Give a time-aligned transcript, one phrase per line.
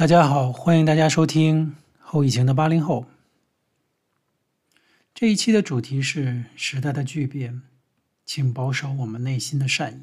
[0.00, 3.04] 大家好，欢迎大家收听后疫情的八零后。
[5.14, 7.60] 这一期的主题是时代的巨变，
[8.24, 10.00] 请保守我们内心的善意。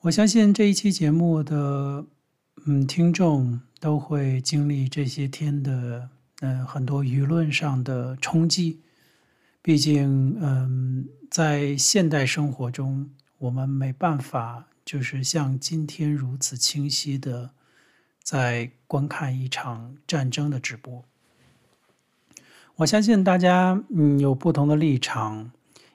[0.00, 2.06] 我相信这一期节目的
[2.64, 6.08] 嗯听众都会经历这些天的
[6.40, 8.80] 嗯、很多舆论上的冲击。
[9.60, 17.50] 毕竟嗯在现代生活中，我们没办法就是像今天如此清晰的。
[18.24, 21.04] 在观看一场战争的直播，
[22.76, 25.52] 我相信大家嗯有不同的立场，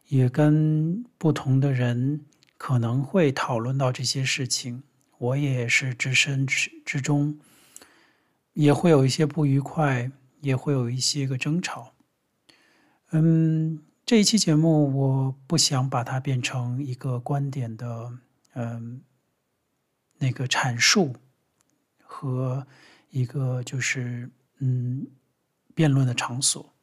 [0.09, 2.23] 也跟不同的人
[2.55, 4.83] 可能会讨论到这些事情。
[5.17, 7.39] 我也是置身之之中，
[8.53, 11.93] 也会有一些不愉快，也会有一些个争吵。
[13.09, 18.13] 嗯，这一期节目我不想把它变成一个观点的
[18.53, 19.01] 嗯
[20.19, 21.15] 那个阐述。
[22.11, 22.65] 和
[23.11, 25.05] 一个就是嗯
[25.75, 26.73] 辩论的场所，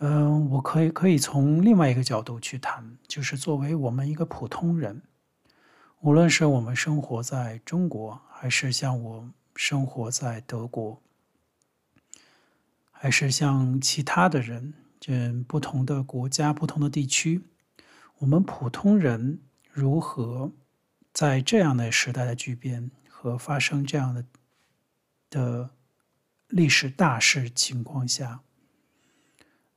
[0.00, 5.02] 嗯，我可以可以从另外一个角度去谈，就是作为我们一个普通人，
[6.00, 11.00] 无论是我们生活在中国，还是像我生活在德国，
[12.92, 15.14] 还是像其他的人，就
[15.48, 17.42] 不同的国家、不同的地区，
[18.18, 19.40] 我们普通人
[19.72, 20.52] 如何
[21.14, 22.90] 在这样的时代的巨变，
[23.26, 24.24] 和发生这样的
[25.28, 25.70] 的
[26.48, 28.40] 历史大事情况下，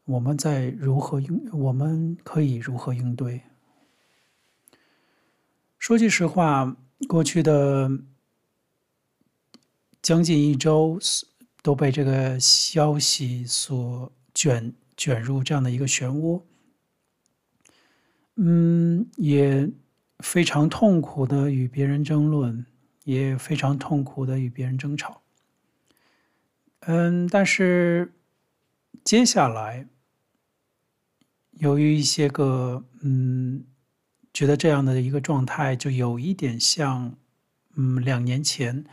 [0.05, 3.41] 我们在如何应，我们可以如何应对？
[5.79, 6.77] 说句实话，
[7.07, 7.89] 过去的
[9.99, 10.99] 将近一周
[11.63, 16.43] 都被这个消息所卷卷入这样的一个漩涡，
[18.35, 19.67] 嗯，也
[20.19, 22.63] 非常痛苦的与别人争论。
[23.09, 25.23] 也非常痛苦的与别人争吵，
[26.81, 28.13] 嗯，但是
[29.03, 29.87] 接下来，
[31.53, 33.65] 由于一些个嗯，
[34.31, 37.15] 觉得这样的一个状态就有一点像，
[37.73, 38.85] 嗯，两年前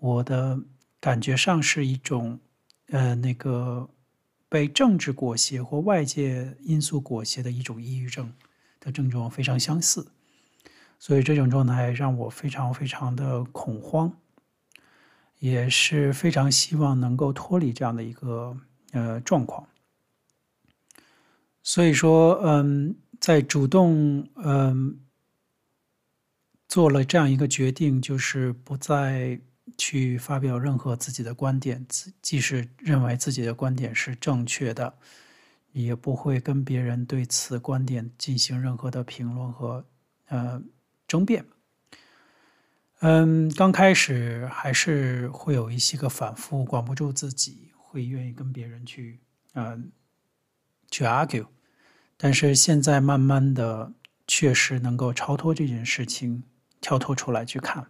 [0.00, 0.58] 我的
[0.98, 2.40] 感觉上是一种，
[2.88, 3.88] 呃，那个
[4.48, 8.32] 被政治裹挟或外界因素裹挟的一种抑郁症
[8.80, 10.08] 的症状非常相似。
[11.04, 14.16] 所以这种状态让我非常非常的恐慌，
[15.40, 18.56] 也是非常希望能够脱离这样的一个
[18.92, 19.66] 呃状况。
[21.60, 25.00] 所以说，嗯，在主动嗯
[26.68, 29.40] 做了这样一个决定，就是不再
[29.76, 31.84] 去发表任何自己的观点，
[32.22, 34.94] 即使认为自己的观点是正确的，
[35.72, 39.84] 也不会跟别人对此观点进行任何的评论和
[40.28, 40.62] 呃。
[41.12, 41.44] 争辩，
[43.00, 49.20] 嗯，刚开始还是会有一些个反复，管不住自己，会愿意跟别人去，
[49.52, 49.92] 嗯，
[50.90, 51.48] 去 argue，
[52.16, 53.92] 但是现在慢慢的，
[54.26, 56.44] 确实能够超脱这件事情，
[56.80, 57.88] 跳脱出来去看，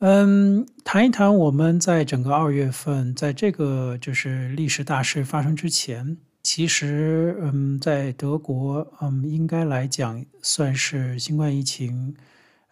[0.00, 6.18] 嗯，谈一谈我们在整个二月份，在这个就是历史大事发生之前。
[6.50, 12.16] 其实，嗯，在德国，嗯，应该来讲算是新冠疫情，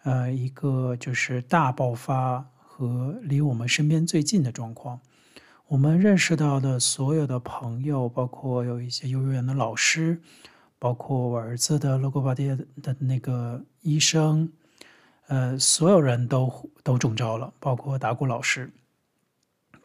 [0.01, 4.99] 呃，一个就是大爆发和离我们身边最近的状况。
[5.67, 10.19] 我们认识到的所有的朋友，包括有一些幼儿园的老师，
[10.79, 12.47] 包括我儿子的洛戈巴迪
[12.81, 14.51] 的那个医生，
[15.27, 16.51] 呃，所有人都
[16.81, 18.71] 都中招了，包括达古老师。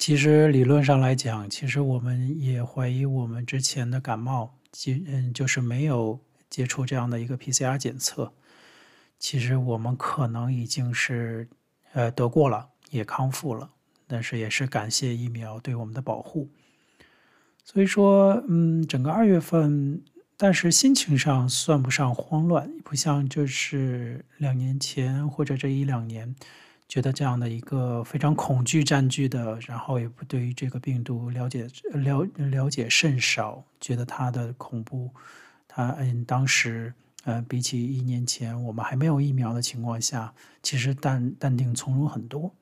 [0.02, 4.58] 其实理论上来讲，其实我们也怀疑我们之前的感冒，
[5.06, 6.18] 嗯，就是没有
[6.50, 8.32] 接触这样的一个 PCR 检测。
[9.20, 11.48] 其实我们可能已经是
[11.92, 13.70] 呃得过了，也康复了，
[14.08, 16.49] 但是也是感谢疫苗对我们的保护。
[17.62, 20.02] 所以说，嗯，整个二月份，
[20.37, 26.34] 但是心情上算不上慌乱，不像就是两年前或者这一两年。
[26.92, 35.10] 觉得这样的一个非常恐惧占据的，然后也不对于这个病毒了解了了解甚少，觉得它的恐怖，
[35.66, 36.92] 它嗯当时
[37.24, 42.52] 呃比起一年前我们还没有疫苗的情况下，其实淡淡定从容很多。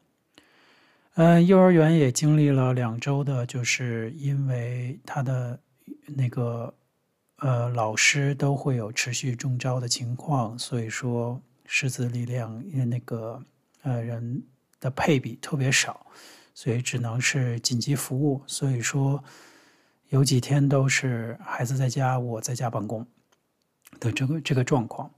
[1.14, 5.58] 嗯、幼儿园也经历了两周的，就是因为他的
[6.06, 6.72] 那个
[7.38, 13.42] 呃老师都会有持续中招的情况，所以说师资力量那个。
[13.82, 14.42] 呃，人
[14.78, 16.06] 的配比特别少，
[16.54, 18.42] 所以只能是紧急服务。
[18.46, 19.22] 所以说，
[20.08, 23.06] 有几天都是孩子在家，我在家办公
[23.98, 25.10] 的这个这个状况。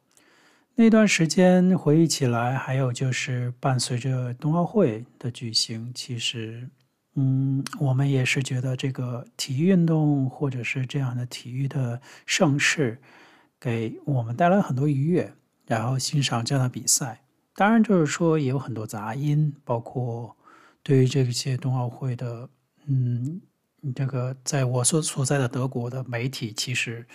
[0.74, 6.68] 那段时间回忆起来，还有就是伴随着冬奥会的举行，其实，
[7.14, 12.98] 嗯，我们也是觉得这个体育运动或者是这样的体育的盛世，
[13.60, 15.34] 给我们带来很多愉悦，
[15.66, 17.21] 然后欣赏这样的比赛。
[17.54, 20.36] 当然，就是说也有很多杂音，包括
[20.82, 22.48] 对于这些冬奥会的，
[22.86, 23.40] 嗯，
[23.94, 27.06] 这个在我所所在的德国的媒体，其实，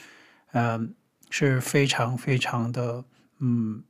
[0.51, 0.93] 嗯，
[1.29, 3.03] 是非常非常的，
[3.39, 3.83] 嗯，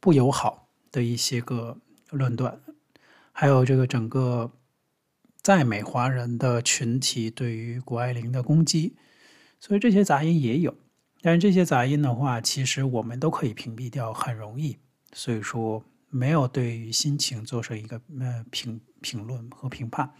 [0.00, 1.76] 不友好的一些个
[2.10, 2.58] 论断，
[3.32, 4.50] 还有这个整个
[5.42, 8.96] 在美华人的群体对于谷爱凌的攻击，
[9.60, 10.74] 所以这些杂音也有。
[11.20, 14.78] 但是这些杂音的话，其实我们都可以屏蔽掉，很容易。
[15.12, 20.12] 所以说，没有对于心情做出一个呃评评论和评判。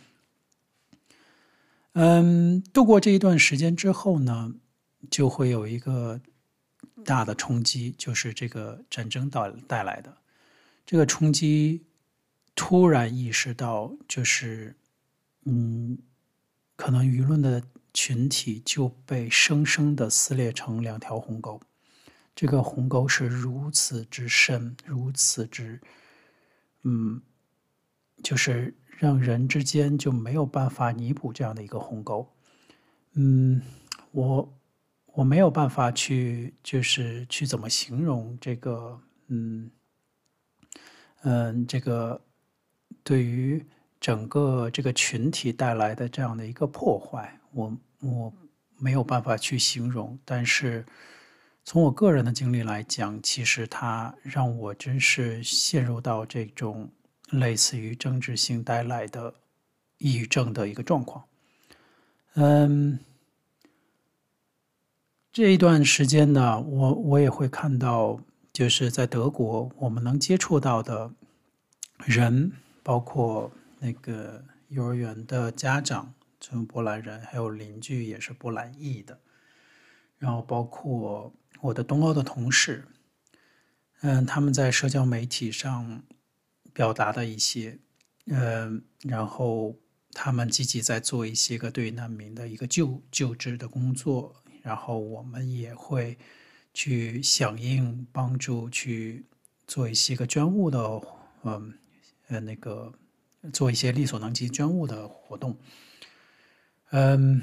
[1.95, 4.55] 嗯，度过这一段时间之后呢，
[5.11, 6.21] 就会有一个
[7.05, 10.17] 大的冲击，就是这个战争带带来的
[10.87, 11.85] 这个冲击。
[12.55, 14.77] 突然意识到，就是
[15.45, 15.99] 嗯，
[16.77, 17.63] 可能舆论的。
[17.95, 21.61] 群体就被生生的撕裂成两条鸿沟，
[22.35, 25.81] 这个鸿沟是如此之深，如此之，
[26.83, 27.21] 嗯，
[28.23, 32.27] 就是让人之间就没有办法弥补这样的一个鸿沟。
[33.15, 33.61] 嗯，
[34.13, 34.59] 我
[35.07, 38.99] 我没有办法去，就是去怎么形容这个，
[39.29, 39.71] 嗯
[41.23, 42.21] 嗯，这个
[43.05, 43.65] 对于
[44.01, 47.39] 整个这个群体带来的这样的一个破坏。
[47.53, 48.33] 我我
[48.79, 50.85] 没有办法去形容，但是
[51.65, 56.91] 从我个人的经历来讲，其实它让我真是陷入到这种
[57.31, 59.35] 类似于政治性带来的
[59.99, 61.25] 抑郁症的一个状况。
[62.35, 62.99] 嗯，
[65.33, 68.21] 这一段时间呢，我我也会看到，
[68.53, 71.13] 就是在德国，我们能接触到的
[71.99, 76.13] 人，包括那个幼儿园的家长。
[76.45, 79.17] 从波兰人，还有邻居也是波兰裔的，
[80.19, 81.33] 然后包括
[81.63, 82.85] 我的东欧的同事，
[84.01, 86.03] 嗯，他们在社交媒体上
[86.73, 87.79] 表达的一些，
[88.27, 89.77] 嗯，然后
[90.13, 96.19] 他们积极在做一些个对难民的一个救救治的工作，然后我们也会
[96.75, 99.25] 去响应帮助去
[99.69, 101.01] 做一些个捐物的，
[101.45, 101.79] 嗯，
[102.27, 102.93] 呃，那个
[103.53, 105.57] 做一些力所能及捐物的活动。
[106.91, 107.41] 嗯，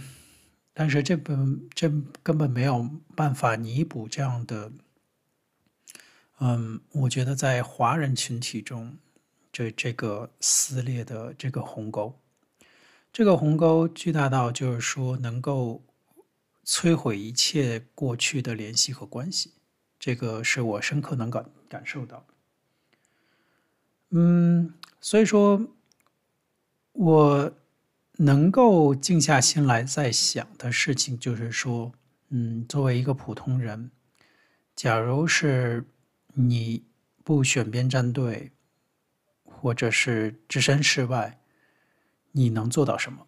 [0.79, 1.91] 但是这本这
[2.23, 4.71] 根本没有办法弥补这样的，
[6.39, 8.97] 嗯，我觉得在华人群体中，
[9.51, 12.17] 这这个撕裂的这个鸿沟，
[13.11, 15.83] 这个鸿沟巨大到就是说能够
[16.63, 19.51] 摧毁一切过去的联系和关系，
[19.99, 22.25] 这个是我深刻能感感受到。
[24.11, 25.75] 嗯，所以说，
[26.93, 27.53] 我。
[28.21, 31.93] 能够静下心来在想的事情，就是说，
[32.27, 33.91] 嗯，作为一个普通人，
[34.75, 35.85] 假如是
[36.33, 36.83] 你
[37.23, 38.51] 不选边站队，
[39.45, 41.39] 或者是置身事外，
[42.33, 43.25] 你能做到什么？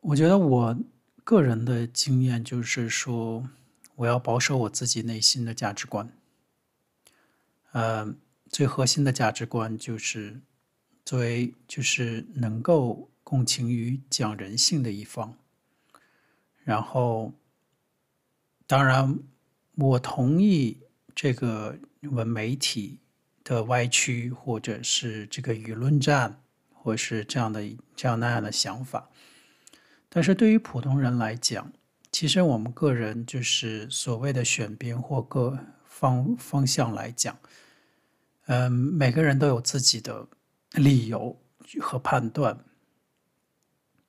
[0.00, 0.78] 我觉得我
[1.24, 3.48] 个人的经验就是说，
[3.94, 6.12] 我要保守我自己内心的价值观。
[7.70, 8.14] 呃，
[8.50, 10.42] 最核心的价值观就是。
[11.04, 15.36] 作为就是能够共情于讲人性的一方，
[16.62, 17.32] 然后，
[18.68, 19.18] 当然，
[19.74, 20.78] 我同意
[21.14, 23.00] 这个文媒体
[23.42, 26.40] 的歪曲，或者是这个舆论战，
[26.72, 27.62] 或是这样的
[27.96, 29.10] 这样那样的想法。
[30.08, 31.72] 但是对于普通人来讲，
[32.12, 37.36] 其实我们个人就是所谓的选边或各方方向来讲，
[38.46, 40.28] 嗯，每个人都有自己的。
[40.74, 41.38] 理由
[41.80, 42.64] 和判断，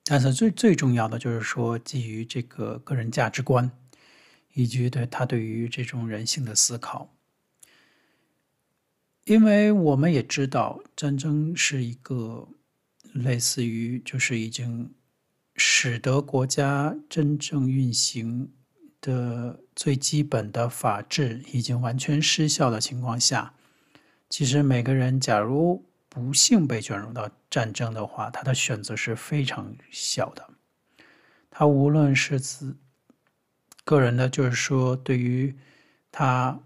[0.02, 3.70] 但是最最重要的就是说，基于这个个人价值观，
[4.54, 7.14] 以及对他对于这种人性的思考，
[9.24, 12.48] 因为我们也知道，战争是一个
[13.12, 14.94] 类似于就是已经
[15.56, 18.52] 使得国家真正运行
[19.00, 23.54] 的最基本的法治已经完全失效的情况下，
[24.28, 30.48] 其实每个人假如不幸被卷入到战争的话，他的选择是非常小的。
[31.50, 32.76] 他无论是自
[33.84, 35.56] 个人的，就是说对于
[36.12, 36.60] 他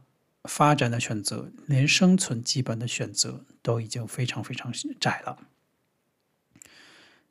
[0.44, 5.38] 发展的选择，连生存基本的选择都已经非常非常窄了。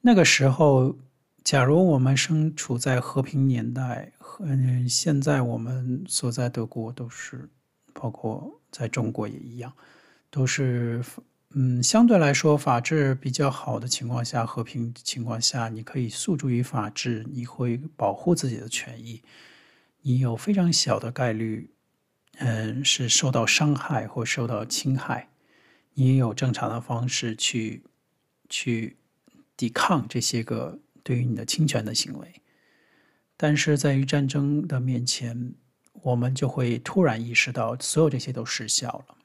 [0.01, 0.97] 那个时候，
[1.43, 4.43] 假如我们身处在和平年代，和
[4.89, 7.47] 现在我们所在德国都是
[7.93, 9.71] 包括在中国也一样，
[10.31, 11.03] 都是
[11.55, 19.21] 嗯相对来说法治比较好的情况下，和平情况下，你可以诉诸于法治，你会保护自己的权益，
[20.01, 21.71] 你有非常小的概率，
[22.39, 25.29] 嗯，是受到伤害或受到侵害，
[25.93, 27.83] 你也有正常的方式去
[28.49, 28.97] 去
[29.55, 32.41] 抵抗这些个对于你的侵权的行为。
[33.37, 35.53] 但是在于战争的面前，
[35.93, 39.16] 我们就会突然意识到，所有这些都失效了。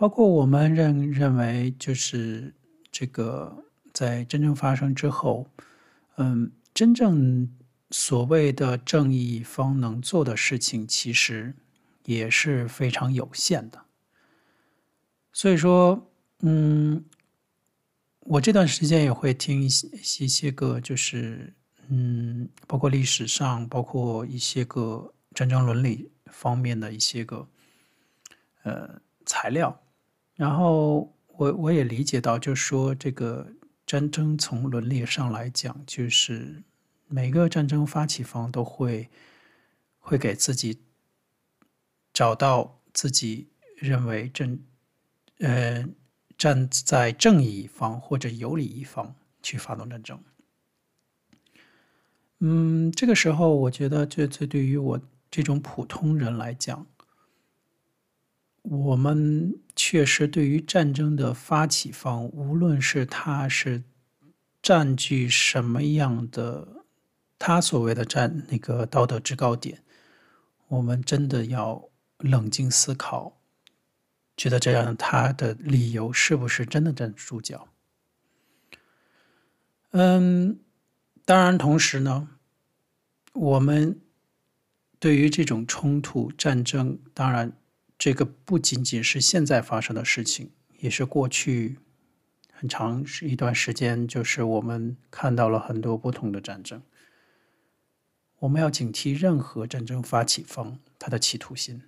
[0.00, 2.54] 包括我们认认为，就是
[2.92, 5.50] 这个在真正发生之后，
[6.18, 7.52] 嗯，真正
[7.90, 11.52] 所谓的正义方能做的事情，其实
[12.04, 13.82] 也是非常有限的。
[15.32, 16.08] 所以说，
[16.42, 17.04] 嗯，
[18.20, 19.88] 我这段时间也会听一些
[20.24, 21.52] 一些个，就是。
[21.90, 27.48] 嗯，包括历史上，包括一些个战争伦理方面的一些个
[28.62, 29.80] 呃材料，
[30.38, 33.44] 然后我我也理解到，就是说这个
[33.84, 36.62] 战争从伦理上来讲，就是
[37.08, 39.10] 每个战争发起方都会
[39.98, 40.78] 会给自己
[42.12, 44.60] 找到自己认为正
[45.40, 45.84] 呃
[46.36, 50.22] 站在正义一方或者有理一方去发动战争。
[52.38, 55.00] 嗯，这个时候我觉得，这这对于我
[55.32, 56.86] 这种普通人来讲，
[58.70, 63.82] 我们确实对于战争的发起方，无论是他是
[64.60, 66.84] 占据什么样的，
[67.38, 69.82] 他所谓的占那个道德制高点，
[70.68, 73.40] 我们真的要冷静思考，
[74.36, 77.68] 觉得这样他的理由是不是真的站得住脚？
[79.92, 80.60] 嗯。
[81.24, 82.26] 当然，同时呢，
[83.34, 84.00] 我们
[84.98, 87.52] 对于这种冲突、战争，当然，
[87.98, 91.78] 这个不仅仅是现在发生的事情，也是过去
[92.52, 96.80] 很长一段时间，就是我们看到了很多不同的战争。
[98.38, 101.82] 我们要警惕任何战争发起方他的企图心。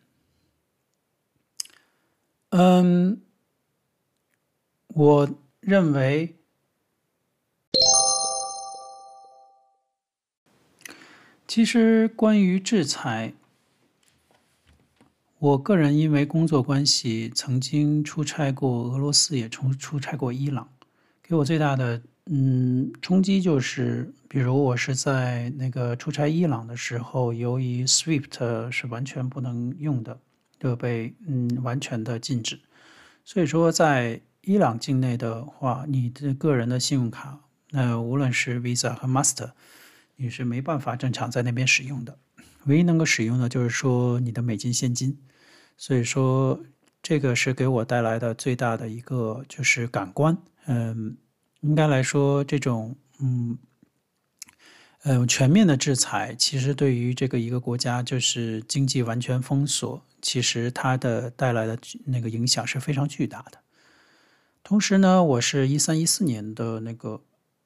[2.48, 3.22] 嗯，
[4.88, 6.36] 我认为。
[11.46, 13.34] 其实，关于制裁，
[15.40, 20.68] 我个人因为工作关系，曾经出差过俄罗斯，也出出差过伊朗。
[21.22, 30.20] 给我最大的嗯冲击就是，比如我是在那个出差伊朗的时候，由于 SWIFT 是完全不能用的，
[30.58, 32.60] 就被嗯完全的禁止。
[33.24, 39.52] 所以说，在伊朗境内的话，你的个人的信用卡，那、无论是 Visa 和 Master。
[40.16, 42.18] 你是没办法正常在那边使用的，
[42.66, 45.16] 唯一能够使用的，就是说你的美金现金。
[45.80, 46.60] 所以说，
[47.02, 50.36] 这个是给我带来的最大的一个就是感官。
[50.66, 51.16] 嗯，
[51.62, 53.56] 应该来说，这种嗯
[55.04, 63.58] 嗯全面的制裁，其实对于这个一个国家就是经济完全封锁，其实它的带来的那个影响是非常巨大的。
[64.62, 67.22] 同时呢，我是一三一四年的那个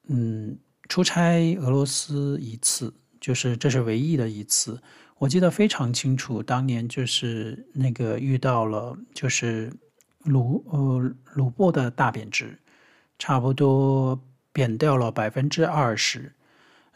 [0.07, 0.57] 嗯。
[0.87, 4.79] 出差俄罗斯一次，就是这是唯一的一次。
[5.17, 9.71] 我记得非常清楚，当年就是那个遇到了，就是
[10.23, 12.59] 卢呃卢布的大贬值，
[13.17, 16.33] 差不多贬掉了百分之二十。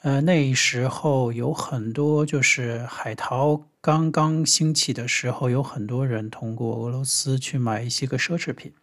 [0.02, 8.74] 呃，那时候有很多就是海淘刚刚兴起的时候，有很多人通过俄罗斯去买一些个奢侈品，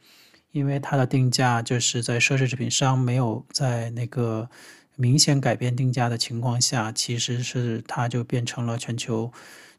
[0.52, 4.48] 因为它的定价就是在奢侈品商没有在那个。
[4.96, 9.30] 明显改变定价的情况下，其实是它就变成了全球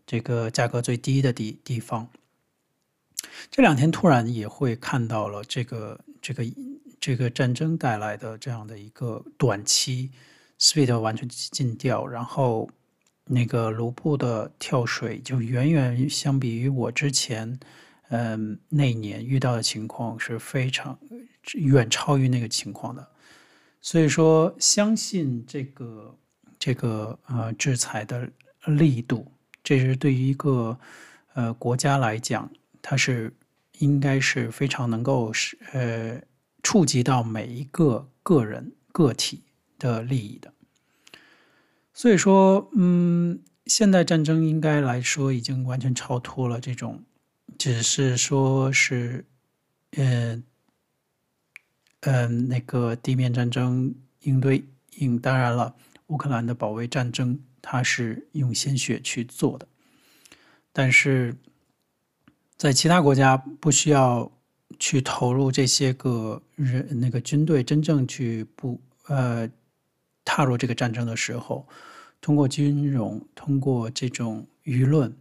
[0.06, 2.08] 这个价格最低的地地方。
[3.52, 6.46] 这两天突然也会看到了这个这个
[7.00, 10.12] 这个战争带来的这样的一个短期
[10.60, 12.70] ，sweet 完全禁掉，然后
[13.26, 17.60] 那个卢布的跳水就远远相比于我之前
[18.10, 20.98] 嗯那年遇到的情况是非常
[21.54, 23.08] 远超于那个情况的。
[23.90, 26.14] 所以说，相信这个
[26.60, 28.30] 这个呃制裁的
[28.66, 29.32] 力度，
[29.64, 30.78] 这是对于一个
[31.36, 32.52] 呃国家来讲，
[32.82, 33.34] 它是
[33.78, 36.22] 应该是非常能够是呃
[36.62, 39.44] 触及到每一个个人个体
[39.80, 40.52] 的利益的。
[41.94, 47.06] 所以说，嗯，现代战争应该来说已经完全超脱了这种，
[47.58, 49.24] 只是说是，
[49.92, 50.44] 呃。
[52.02, 54.64] 嗯，那个地面战争应对
[54.98, 55.76] 应，当然了，
[56.08, 59.68] 乌克兰的保卫战争，它是用鲜血去做的。
[60.72, 61.36] 但是，
[62.56, 64.32] 在其他国家不需要
[64.80, 69.50] 去投入这些个人那个军队真正去不呃
[70.24, 71.68] 踏入这个战争的时候，
[72.22, 75.16] 通过金融，通过这种舆论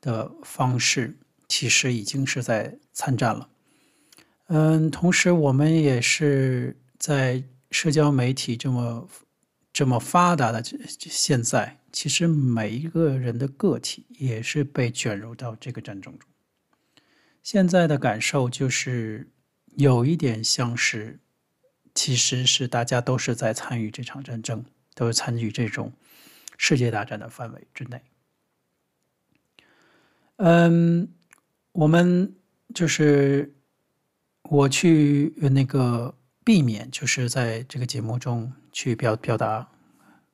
[0.00, 1.16] 的方式，
[1.46, 3.48] 其实已经是在参战了。
[4.48, 9.08] 嗯，同时我们也是在社交媒体这么
[9.72, 10.62] 这么发达的
[10.98, 16.28] 现在，其实每一个人的个体也是被卷入到这个战争中。
[17.42, 19.30] 现在的感受就是
[19.76, 21.18] 有一点像是，
[21.94, 25.92] 其实是大家都是在参与这场战争，都是参与这种
[26.58, 28.02] 世界大战的范围之内。
[30.36, 31.08] 嗯，
[31.72, 32.34] 我们
[32.74, 33.54] 就是
[34.52, 39.66] 我去那个避免，就是在这个节目中去表表达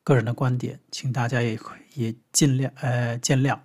[0.03, 1.57] 个人的观点，请大家也
[1.95, 3.57] 也尽量呃见谅。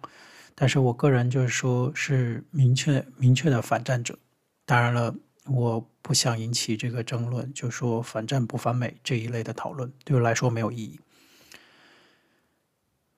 [0.54, 4.16] 但是我个人就是说，是明确明确的反战者。
[4.64, 5.16] 当然了，
[5.48, 11.00] 我不想引起这个争论，就说反战不反美这一类的讨论，对我来说没有意义。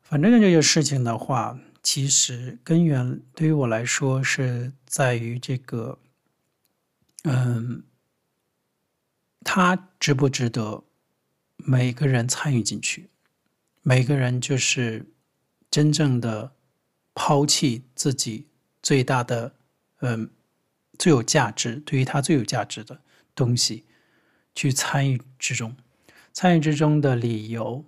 [0.01, 5.99] 反正这个事情的话，其实根源对于我来说是在于这个，
[7.25, 7.83] 嗯，
[9.43, 10.83] 他值不值得
[11.57, 13.09] 每个人参与进去？
[13.81, 15.11] 每个人就是
[15.69, 16.53] 真正的。
[17.17, 18.49] 抛弃自己
[18.81, 19.55] 最大的，
[20.01, 20.31] 嗯，
[20.99, 22.99] 最有价值，对于他最有价值的
[23.33, 23.85] 东西，
[24.53, 25.77] 去参与之中，
[26.33, 27.85] 参与之中的理由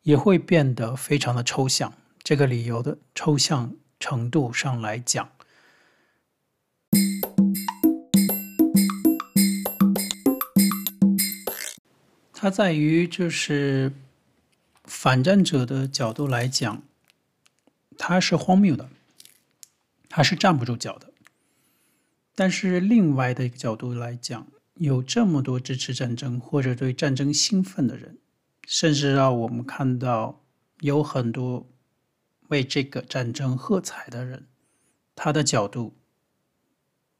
[0.00, 1.92] 也会变得非常的抽象。
[2.22, 5.30] 这个理由的抽象程度上来讲，
[12.46, 13.92] 它在于就是
[14.84, 16.80] 反战者的角度来讲。
[17.98, 18.88] 他是荒谬的，
[20.08, 21.12] 他是站不住脚的。
[22.36, 28.18] 但是另外的一个角度来讲，有这么多支持战争或者对战争兴奋的人，
[28.64, 30.40] 甚至让我们看到
[30.82, 31.68] 有很多
[32.46, 34.46] 为这个战争喝彩的人，
[35.16, 35.96] 他的角度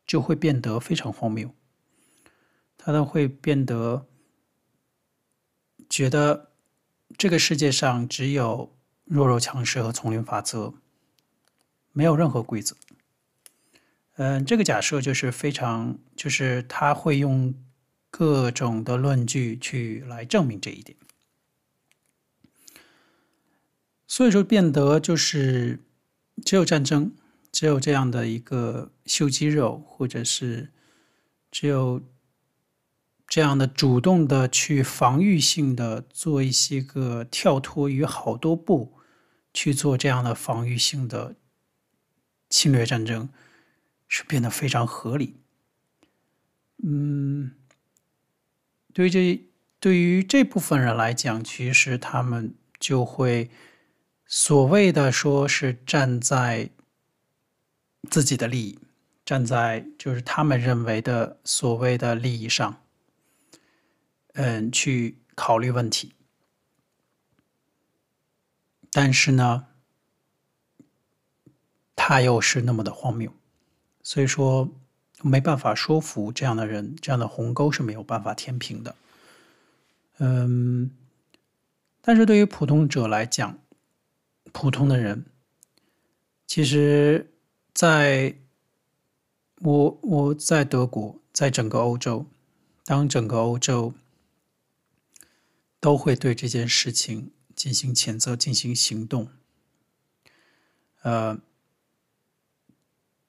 [0.07, 1.53] 就会变得非常荒谬。
[2.79, 4.07] 他都会变得
[5.97, 6.51] 觉得
[7.17, 8.75] 这个世界上只有。
[9.09, 10.75] 弱肉强食和丛林法则，
[11.93, 12.75] 没有任何规则。
[14.17, 17.55] 嗯，这个假设就是非常，就是他会用
[18.11, 20.99] 各种的论据去来证明这一点。
[24.09, 25.79] 所以说，变得就是
[26.45, 27.13] 只有战争，
[27.53, 30.73] 只有这样的一个秀肌肉，或者是
[31.53, 32.03] 只有。
[33.29, 38.95] 这样的主动的去防御性的做一些个跳脱于好多步
[39.53, 41.35] 去做这样的防御性的
[42.49, 43.29] 侵略战争，
[44.07, 45.41] 是变得非常合理。
[46.85, 47.53] 嗯，
[48.95, 49.41] 对于这
[49.81, 53.51] 对于这部分人来讲，其实他们就会
[54.27, 56.71] 所谓的说是站在
[58.09, 58.79] 自己的利益，
[59.25, 62.81] 站在就是他们认为的所谓的利益上。
[64.39, 66.13] 嗯，去考虑问题，
[68.91, 69.69] 但是呢，
[71.95, 73.33] 他又是那么的荒谬，
[74.03, 74.71] 所以说
[75.23, 78.95] 没办法说服这样的人，这样的鸿沟是没有办法填平的。
[80.19, 80.91] 嗯，
[82.03, 83.59] 但是对于普通者来讲，
[84.53, 85.25] 普通的人，
[86.47, 87.33] 其实
[87.73, 88.37] 在
[89.63, 92.27] 我我在德国，在整个欧洲，
[92.85, 93.95] 当整个欧洲。
[95.87, 99.31] 都会对这件事情进行谴责、进行行动，
[101.03, 101.39] 呃，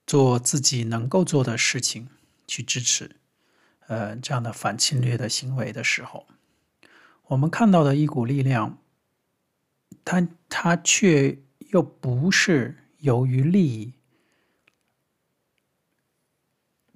[0.04, 2.08] 做自己能够做的事情
[2.48, 3.14] 去支持，
[3.86, 6.26] 呃，这样的反侵略的行为的时候，
[7.28, 8.82] 我们看到的一股力量，
[10.04, 13.92] 它它却又不是由于利益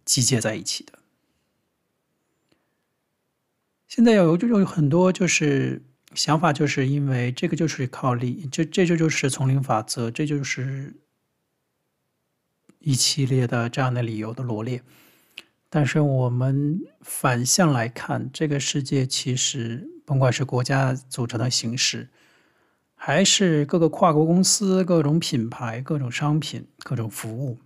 [0.05, 0.99] 集结在一起的。
[3.95, 5.83] 现在有就有很多就是
[6.15, 10.95] 想法，就是因为这个就是靠利益，这这就就是丛林法则，这就是
[12.79, 14.83] 一系列的这样的理由的罗列。
[15.69, 22.09] 但是我们反向来看，这个世界其实甭管是国家组成的形式，
[22.95, 27.59] 还是各个跨国公司、各种品牌、各种商品、各种服务，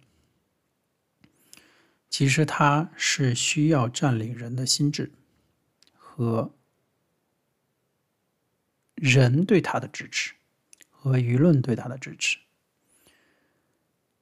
[2.10, 5.12] 其实它是需要占领人的心智。
[6.16, 6.50] 和
[8.94, 10.32] 人对他的支持，
[10.90, 12.38] 和舆论对他的支持，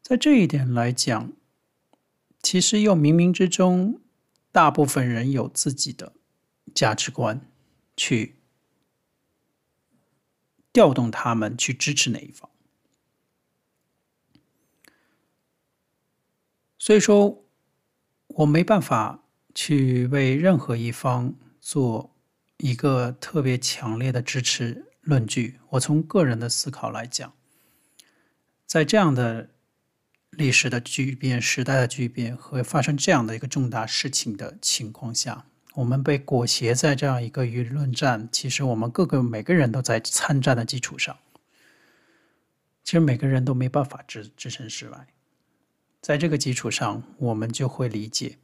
[0.03, 1.31] 在这一点来讲，
[2.43, 4.01] 其实又冥冥之中，
[4.51, 6.15] 大部分人有自己的
[6.75, 7.41] 价值观，
[7.97, 8.35] 去
[10.73, 12.51] 调动他们去支持哪一方。
[16.77, 17.45] 所以说，
[18.27, 19.23] 我没办法
[19.55, 22.15] 去为任何一方做
[22.59, 25.59] 一个特别强烈的支持论据。
[25.71, 27.33] 我从个人的思考来讲，
[28.67, 29.49] 在这样的
[30.29, 38.29] 历史的巨变、时代的巨变和发生这样的一个重大事情的情况下，我们被裹挟在这样一个舆论战。
[38.31, 41.17] 其实我们各个每个人都在参战的基础上，
[42.85, 45.07] 其实每个人都没办法置置身事外。
[46.03, 48.37] 在这个基础上，我们就会理解，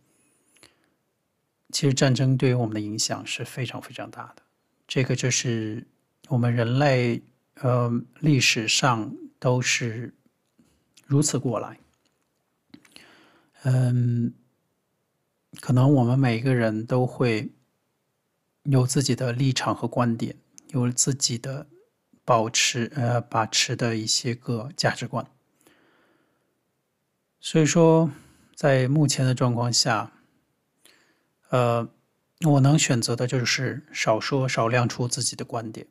[1.72, 4.42] 其实战争对于我们的影响是非常非常大的。
[4.88, 5.86] 这个就是
[6.28, 7.22] 我们人类
[7.60, 10.14] 呃历史上都是
[11.06, 11.78] 如此过来。
[13.62, 14.32] 嗯，
[15.60, 17.50] 可能我们每个人都会
[18.64, 20.36] 有自己的立场和观点，
[20.68, 21.66] 有自己的
[22.24, 25.26] 保持呃把持的一些个价值观。
[27.38, 28.10] 所以说，
[28.54, 30.12] 在目前的状况下，
[31.50, 31.88] 呃，
[32.40, 35.86] 我能选择的就是少说、少亮出自己的观点，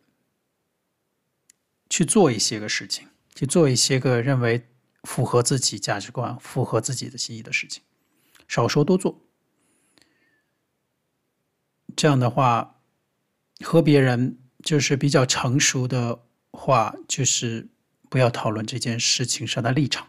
[1.89, 4.67] 去做一些个事情，去做一些个认为
[5.03, 7.83] 符合自己价值观、符合自己的心意的事情，
[8.47, 9.21] 少说多做。
[11.95, 12.81] 这样的话，
[13.63, 17.69] 和别人就是比较成熟的话，就是
[18.09, 20.07] 不要讨论这件事情上的立场。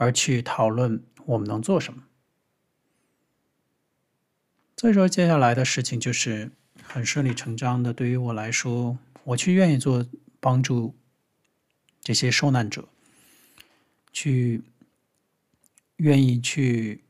[0.00, 2.04] 而去讨论我们能做什么。
[4.78, 6.52] 所以说，接下来的事情就是
[6.84, 7.92] 很顺理成章的。
[7.92, 10.06] 对于我来说，我去愿意做
[10.38, 10.94] 帮助
[12.00, 12.88] 这些受难者，
[14.12, 14.62] 去
[15.96, 17.02] 愿意去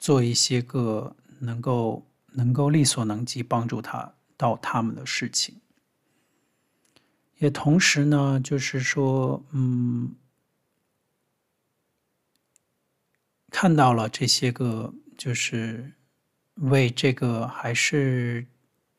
[0.00, 5.60] 做一些个能够能够力所能及帮助他到他们的事情。
[7.38, 10.16] 也同时呢，就是说，嗯。
[13.52, 15.92] 看到了这些个，就是
[16.54, 18.46] 为这个还是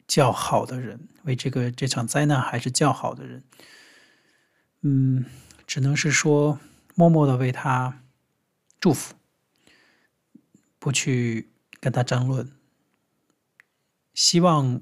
[0.08, 3.44] 叫好的人，为这个这场灾难还是叫好的人，
[4.82, 5.26] 嗯，
[5.66, 6.60] 只能是说
[6.96, 8.02] 默默的为他
[8.80, 9.16] 祝福，
[10.80, 12.52] 不去跟他争论。
[14.14, 14.82] 希望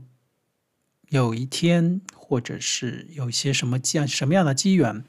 [1.10, 5.04] 有一天，或者是有一些什么机什么样的机缘。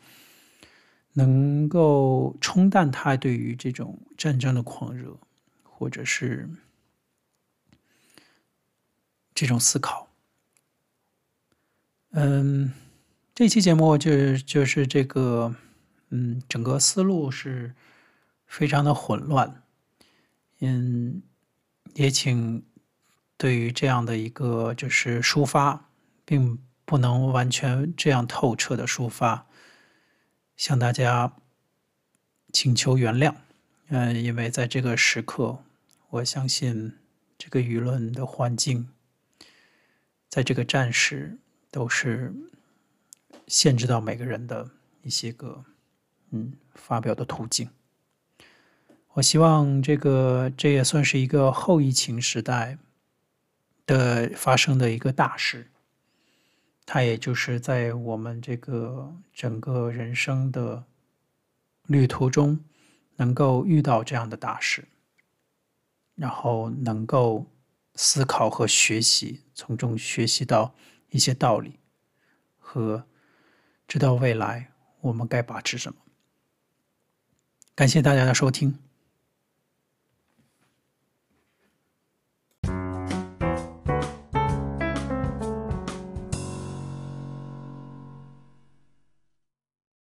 [1.15, 5.19] 能够冲淡他对于这种战争的狂热，
[5.65, 6.49] 或者是
[9.41, 10.07] 这种思考。
[12.11, 12.75] 嗯，
[13.35, 15.55] 这期节目就就是这个，
[16.11, 17.75] 嗯，整个思路是
[18.45, 19.63] 非常的混乱。
[20.59, 21.23] 嗯，
[21.95, 22.63] 也请
[23.39, 25.89] 对于这样的一个就是抒发，
[26.27, 29.47] 并不能完全这样透彻的抒发。
[30.55, 31.35] 向大家
[32.53, 33.35] 请求原谅，
[33.89, 35.65] 嗯，因为在这个时刻，
[36.11, 36.99] 我相信
[37.39, 38.91] 这个舆论的环境，
[40.31, 41.37] 在这个战时
[41.71, 42.33] 都是
[43.49, 44.71] 限制到每个人的
[45.03, 45.63] 一些个
[46.31, 47.69] 嗯发表的途径。
[49.13, 52.79] 我希望这个这也算是一个后疫情时代
[53.85, 55.67] 的发生的一个大事。
[56.87, 60.85] 它也就是在我们这个整个人生的
[61.87, 62.59] 旅途中，
[63.17, 64.85] 能够遇到这样的大事，
[66.15, 67.47] 然后能够
[68.03, 70.75] 思考和学习，从中学习到
[71.11, 71.79] 一些道理，
[72.57, 73.07] 和
[73.87, 76.01] 知道未来我们该把持什么。
[77.75, 78.79] 感谢大家的收听。